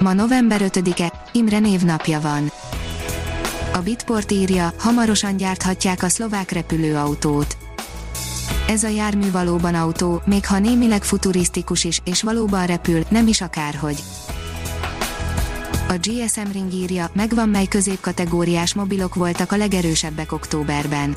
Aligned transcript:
Ma 0.00 0.12
november 0.12 0.60
5-e, 0.64 1.12
Imre 1.32 1.58
névnapja 1.58 2.20
van. 2.20 2.52
A 3.72 3.78
Bitport 3.78 4.30
írja, 4.32 4.72
hamarosan 4.78 5.36
gyárthatják 5.36 6.02
a 6.02 6.08
szlovák 6.08 6.50
repülőautót. 6.50 7.56
Ez 8.68 8.82
a 8.82 8.88
jármű 8.88 9.30
valóban 9.30 9.74
autó, 9.74 10.22
még 10.24 10.46
ha 10.46 10.58
némileg 10.58 11.04
futurisztikus 11.04 11.84
is, 11.84 12.00
és 12.04 12.22
valóban 12.22 12.66
repül, 12.66 13.02
nem 13.08 13.26
is 13.26 13.40
akárhogy. 13.40 14.02
A 15.88 15.94
GSM 16.00 16.52
Ring 16.52 16.72
írja, 16.72 17.10
megvan 17.12 17.48
mely 17.48 17.66
középkategóriás 17.66 18.74
mobilok 18.74 19.14
voltak 19.14 19.52
a 19.52 19.56
legerősebbek 19.56 20.32
októberben. 20.32 21.16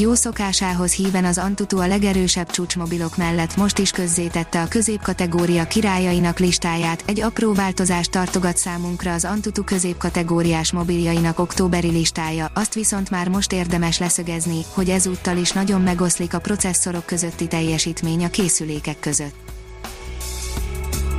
Jó 0.00 0.14
szokásához 0.14 0.92
híven 0.92 1.24
az 1.24 1.38
Antutu 1.38 1.78
a 1.78 1.86
legerősebb 1.86 2.50
csúcsmobilok 2.50 3.16
mellett 3.16 3.56
most 3.56 3.78
is 3.78 3.90
közzétette 3.90 4.62
a 4.62 4.68
középkategória 4.68 5.66
királyainak 5.66 6.38
listáját, 6.38 7.02
egy 7.06 7.20
apró 7.20 7.52
változást 7.52 8.10
tartogat 8.10 8.56
számunkra 8.56 9.12
az 9.12 9.24
Antutu 9.24 9.64
középkategóriás 9.64 10.72
mobiljainak 10.72 11.38
októberi 11.38 11.90
listája, 11.90 12.50
azt 12.54 12.74
viszont 12.74 13.10
már 13.10 13.28
most 13.28 13.52
érdemes 13.52 13.98
leszögezni, 13.98 14.64
hogy 14.74 14.88
ezúttal 14.88 15.36
is 15.36 15.52
nagyon 15.52 15.80
megoszlik 15.80 16.34
a 16.34 16.38
processzorok 16.38 17.06
közötti 17.06 17.46
teljesítmény 17.46 18.24
a 18.24 18.30
készülékek 18.30 19.00
között. 19.00 19.34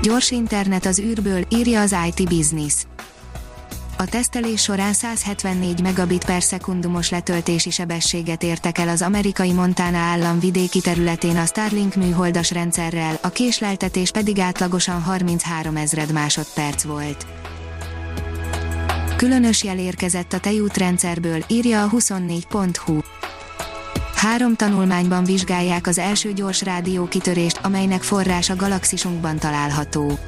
Gyors 0.02 0.32
internet 0.32 0.86
az 0.86 1.00
űrből, 1.00 1.46
írja 1.50 1.82
az 1.82 1.96
IT 2.08 2.30
Business. 2.30 2.74
A 4.00 4.06
tesztelés 4.06 4.62
során 4.62 4.94
174 4.94 5.82
megabit 5.82 6.26
per 6.26 6.42
szekundumos 6.44 7.10
letöltési 7.10 7.70
sebességet 7.70 8.44
értek 8.44 8.78
el 8.78 8.90
az 8.90 9.02
amerikai 9.02 9.52
Montana 9.52 9.98
állam 9.98 10.40
vidéki 10.40 10.82
területén 10.82 11.38
a 11.38 11.46
Starlink 11.46 11.96
műholdas 11.96 12.52
rendszerrel, 12.52 13.20
a 13.22 13.30
késleltetés 13.30 14.12
pedig 14.12 14.40
átlagosan 14.40 15.02
33 15.02 15.76
ezred 15.76 16.12
másodperc 16.12 16.84
volt. 16.84 17.26
Különös 19.16 19.64
jel 19.64 19.80
érkezett 19.80 20.34
a 20.34 20.40
tejútrendszerből, 20.40 21.44
írja 21.48 21.84
a 21.84 21.90
24.hu. 21.90 23.00
Három 24.16 24.56
tanulmányban 24.56 25.24
vizsgálják 25.24 25.88
az 25.88 25.98
első 25.98 26.34
gyors 26.34 26.62
rádió 26.62 27.08
kitörést, 27.08 27.60
amelynek 27.64 28.04
forrása 28.04 28.56
galaxisunkban 28.56 29.38
található. 29.38 30.20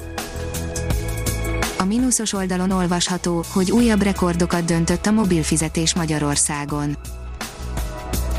A 1.81 1.85
mínuszos 1.85 2.33
oldalon 2.33 2.71
olvasható, 2.71 3.43
hogy 3.53 3.71
újabb 3.71 4.01
rekordokat 4.01 4.65
döntött 4.65 5.05
a 5.05 5.11
mobilfizetés 5.11 5.95
Magyarországon. 5.95 6.97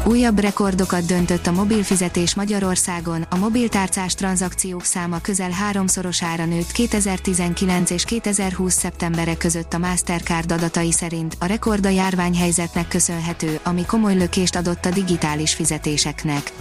Újabb 0.05 0.39
rekordokat 0.39 1.07
döntött 1.07 1.47
a 1.47 1.53
mobilfizetés 1.53 2.35
Magyarországon, 2.35 3.27
a 3.31 3.37
mobiltárcás 3.37 4.15
tranzakciók 4.15 4.85
száma 4.85 5.21
közel 5.21 5.51
háromszorosára 5.51 6.45
nőtt 6.45 6.73
2019 6.73 7.91
és 7.91 8.05
2020 8.05 8.75
szeptembere 8.75 9.37
között 9.37 9.75
a 9.75 9.79
Mastercard 9.79 10.53
adatai 10.53 10.93
szerint, 10.93 11.37
a 11.39 11.47
rekord 11.47 11.87
a 11.87 11.89
járványhelyzetnek 11.89 12.89
köszönhető, 12.89 13.61
ami 13.63 13.85
komoly 13.87 14.15
lökést 14.15 14.57
adott 14.57 14.85
a 14.85 14.91
digitális 14.91 15.55
fizetéseknek. 15.55 16.53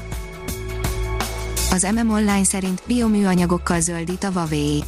Az 1.72 1.88
MM 1.96 2.09
Online 2.09 2.44
szerint 2.44 2.81
bioműanyagokkal 2.88 3.80
zöldít 3.80 4.24
a 4.24 4.31
Huawei 4.31 4.84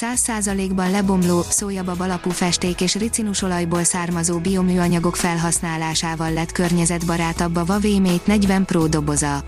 100%-ban 0.00 0.90
lebomló, 0.90 1.42
szójabab 1.48 2.00
alapú 2.00 2.30
festék 2.30 2.80
és 2.80 2.94
ricinusolajból 2.94 3.84
származó 3.84 4.38
bioműanyagok 4.38 5.16
felhasználásával 5.16 6.32
lett 6.32 6.52
környezetbarátabb 6.52 7.56
a 7.56 7.64
Mate 8.00 8.20
40 8.24 8.64
Pro 8.64 8.86
doboza. 8.86 9.44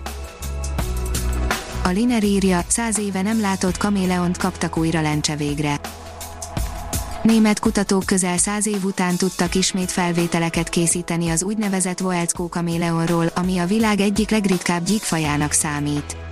A 1.83 1.89
Liner 1.89 2.23
írja, 2.23 2.61
100 2.67 2.97
éve 2.99 3.21
nem 3.21 3.39
látott 3.39 3.77
kaméleont 3.77 4.37
kaptak 4.37 4.77
újra 4.77 5.01
lencse 5.01 5.35
végre. 5.35 5.79
Német 7.23 7.59
kutatók 7.59 8.05
közel 8.05 8.37
száz 8.37 8.67
év 8.67 8.85
után 8.85 9.15
tudtak 9.15 9.55
ismét 9.55 9.91
felvételeket 9.91 10.69
készíteni 10.69 11.29
az 11.29 11.43
úgynevezett 11.43 11.99
Voelzkó 11.99 12.49
kaméleonról, 12.49 13.25
ami 13.35 13.57
a 13.57 13.65
világ 13.65 13.99
egyik 13.99 14.29
legritkább 14.29 14.83
gyíkfajának 14.83 15.51
számít. 15.51 16.28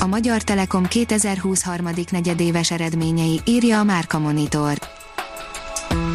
A 0.00 0.06
Magyar 0.06 0.42
Telekom 0.42 0.86
2020 0.86 1.62
harmadik 1.62 2.10
negyedéves 2.10 2.70
eredményei, 2.70 3.40
írja 3.44 3.78
a 3.78 3.84
Márka 3.84 4.18
Monitor. 4.18 4.78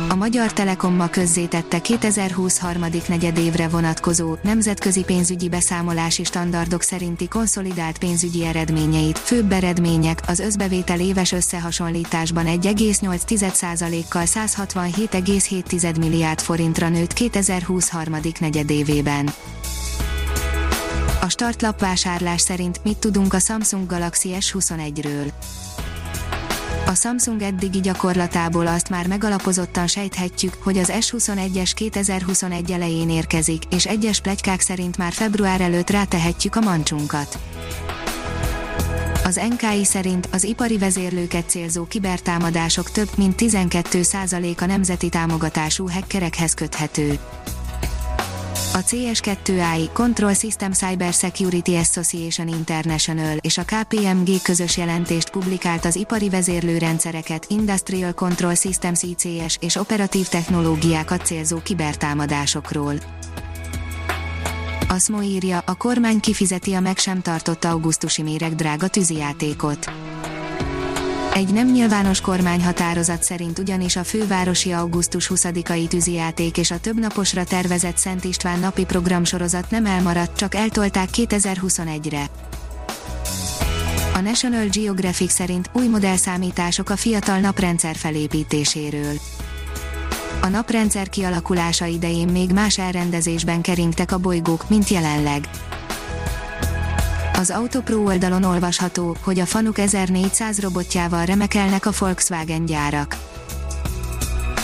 A 0.10 0.16
Magyar 0.16 0.54
Telekom 0.54 0.96
ma 0.96 1.10
közzétette 1.10 1.80
2020 1.80 2.60
harmadik 2.60 3.08
negyedévre 3.08 3.68
vonatkozó 3.68 4.36
nemzetközi 4.42 5.04
pénzügyi 5.04 5.50
beszámolási 5.50 6.24
standardok 6.24 6.82
szerinti 6.82 7.28
konszolidált 7.28 7.98
pénzügyi 7.98 8.46
eredményeit. 8.46 9.20
Főbb 9.20 9.52
eredmények 9.52 10.22
az 10.28 10.40
összbevétel 10.40 11.00
éves 11.00 11.32
összehasonlításban 11.32 12.46
1,8%-kal 12.46 14.24
167,7 14.26 16.00
milliárd 16.00 16.40
forintra 16.42 16.90
nőtt 16.90 17.14
2020 17.14 17.90
harmadik 17.90 18.40
negyedévében. 18.40 19.30
A 21.24 21.30
startlap 21.30 21.80
vásárlás 21.80 22.42
szerint 22.42 22.84
mit 22.84 22.98
tudunk 22.98 23.34
a 23.34 23.40
Samsung 23.40 23.88
Galaxy 23.88 24.36
S21-ről. 24.40 25.32
A 26.86 26.94
Samsung 26.94 27.42
eddigi 27.42 27.80
gyakorlatából 27.80 28.68
azt 28.68 28.90
már 28.90 29.08
megalapozottan 29.08 29.88
sejthetjük, 29.88 30.54
hogy 30.64 30.78
az 30.78 30.92
S21-es 30.94 31.72
2021 31.76 32.72
elején 32.72 33.10
érkezik, 33.10 33.64
és 33.70 33.86
egyes 33.86 34.22
plegykák 34.22 34.60
szerint 34.60 34.98
már 34.98 35.12
február 35.12 35.62
előtt 35.62 35.90
rátehetjük 35.90 36.56
a 36.56 36.62
mancsunkat. 36.62 37.38
Az 39.24 39.42
NKI 39.50 39.86
szerint 39.86 40.28
az 40.32 40.44
ipari 40.44 40.78
vezérlőket 40.78 41.50
célzó 41.50 41.86
kibertámadások 41.86 42.92
több 42.92 43.10
mint 43.18 43.36
12%-a 43.38 44.66
nemzeti 44.66 45.10
támogatású 45.10 45.90
hackerekhez 45.90 46.54
köthető. 46.54 47.20
A 48.76 48.84
CS2i 48.84 49.90
Control 49.94 50.34
System 50.34 50.72
Cyber 50.72 51.14
Security 51.14 51.76
Association 51.76 52.48
International 52.48 53.38
és 53.42 53.58
a 53.58 53.64
KPMG 53.64 54.42
közös 54.44 54.78
jelentést 54.78 55.30
publikált 55.30 55.86
az 55.86 55.96
ipari 55.96 56.30
vezérlőrendszereket, 56.30 57.46
Industrial 57.50 58.14
Control 58.14 58.56
Systems 58.56 59.04
ICS 59.04 59.58
és 59.60 59.76
operatív 59.76 60.28
technológiákat 60.28 61.26
célzó 61.26 61.58
kibertámadásokról. 61.64 62.96
A 64.90 65.00
SMO 65.00 65.22
írja, 65.22 65.62
a 65.66 65.76
kormány 65.76 66.20
kifizeti 66.20 66.74
a 66.74 66.80
meg 66.80 66.98
sem 66.98 67.22
tartott 67.22 67.66
augusztusi 67.66 68.22
méreg 68.22 68.56
drága 68.56 68.88
tűzijátékot. 68.88 70.03
Egy 71.34 71.54
nem 71.54 71.72
nyilvános 71.72 72.22
kormányhatározat 72.22 73.24
szerint 73.24 73.60
ugyanis 73.60 73.96
a 73.96 74.04
fővárosi 74.04 74.72
augusztus 74.72 75.32
20-ai 75.34 75.88
tűzijáték 75.88 76.58
és 76.58 76.72
a 76.72 76.80
többnaposra 76.80 77.44
tervezett 77.44 77.98
Szent 77.98 78.24
István 78.24 78.60
napi 78.60 78.86
programsorozat 78.86 79.70
nem 79.70 79.86
elmaradt, 79.86 80.38
csak 80.38 80.56
eltolták 80.56 81.10
2021-re. 81.12 82.30
A 84.14 84.20
National 84.20 84.66
Geographic 84.72 85.32
szerint 85.32 85.70
új 85.74 85.88
modellszámítások 85.88 86.90
a 86.90 86.96
fiatal 86.96 87.40
naprendszer 87.40 87.96
felépítéséről. 87.96 89.14
A 90.42 90.48
naprendszer 90.48 91.10
kialakulása 91.10 91.86
idején 91.86 92.28
még 92.28 92.52
más 92.52 92.78
elrendezésben 92.78 93.62
keringtek 93.62 94.12
a 94.12 94.18
bolygók, 94.18 94.70
mint 94.70 94.88
jelenleg. 94.88 95.50
Az 97.38 97.50
Autopro 97.50 97.98
oldalon 97.98 98.44
olvasható, 98.44 99.18
hogy 99.22 99.40
a 99.40 99.46
Fanuk 99.46 99.78
1400 99.78 100.60
robotjával 100.60 101.26
remekelnek 101.26 101.86
a 101.86 101.92
Volkswagen 102.00 102.66
gyárak. 102.66 103.18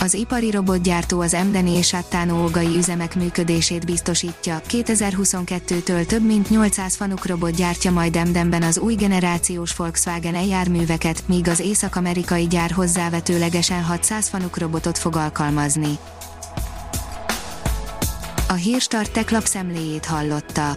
Az 0.00 0.14
ipari 0.14 0.50
robotgyártó 0.50 1.20
az 1.20 1.34
Emdeni 1.34 1.70
és 1.70 1.96
ogai 2.30 2.76
üzemek 2.76 3.14
működését 3.14 3.86
biztosítja. 3.86 4.60
2022-től 4.68 6.06
több 6.06 6.22
mint 6.26 6.50
800 6.50 6.96
Fanuk 6.96 7.26
robot 7.26 7.54
gyártja 7.54 7.90
majd 7.90 8.16
Emdenben 8.16 8.62
az 8.62 8.78
új 8.78 8.94
generációs 8.94 9.76
Volkswagen 9.76 10.34
e-járműveket, 10.34 11.22
míg 11.26 11.48
az 11.48 11.60
észak-amerikai 11.60 12.46
gyár 12.46 12.70
hozzávetőlegesen 12.70 13.82
600 13.82 14.28
Fanuk 14.28 14.58
robotot 14.58 14.98
fog 14.98 15.16
alkalmazni. 15.16 15.98
A 18.48 18.54
hírstart 18.54 19.12
tech 19.12 19.32
lapszemléjét 19.32 20.04
hallotta. 20.04 20.76